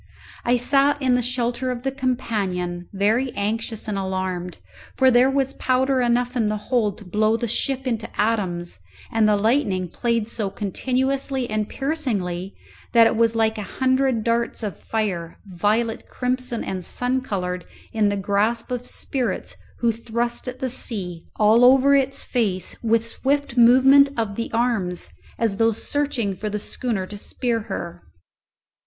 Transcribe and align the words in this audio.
I 0.43 0.57
sat 0.57 0.99
in 0.99 1.13
the 1.13 1.21
shelter 1.21 1.69
of 1.69 1.83
the 1.83 1.91
companion, 1.91 2.89
very 2.91 3.31
anxious 3.35 3.87
and 3.87 3.99
alarmed, 3.99 4.57
for 4.95 5.11
there 5.11 5.29
was 5.29 5.53
powder 5.53 6.01
enough 6.01 6.35
in 6.35 6.47
the 6.47 6.57
hold 6.57 6.97
to 6.97 7.05
blow 7.05 7.37
the 7.37 7.47
ship 7.47 7.85
into 7.85 8.09
atoms; 8.19 8.79
and 9.11 9.29
the 9.29 9.35
lightning 9.35 9.87
played 9.89 10.27
so 10.27 10.49
continuously 10.49 11.47
and 11.47 11.69
piercingly 11.69 12.55
that 12.93 13.05
it 13.05 13.15
was 13.15 13.35
like 13.35 13.59
a 13.59 13.73
hundred 13.77 14.23
darts 14.23 14.63
of 14.63 14.75
fire, 14.75 15.37
violet, 15.45 16.07
crimson, 16.09 16.63
and 16.63 16.83
sun 16.83 17.21
coloured, 17.21 17.63
in 17.93 18.09
the 18.09 18.17
grasp 18.17 18.71
of 18.71 18.83
spirits 18.83 19.53
who 19.81 19.91
thrust 19.91 20.47
at 20.47 20.57
the 20.57 20.67
sea, 20.69 21.27
all 21.35 21.63
over 21.63 21.95
its 21.95 22.23
face, 22.23 22.75
with 22.81 23.05
swift 23.05 23.55
movement 23.55 24.09
of 24.17 24.33
the 24.35 24.49
arms, 24.51 25.11
as 25.37 25.57
though 25.57 25.71
searching 25.71 26.33
for 26.33 26.49
the 26.49 26.57
schooner 26.57 27.05
to 27.05 27.19
spear 27.19 27.59
her. 27.59 28.01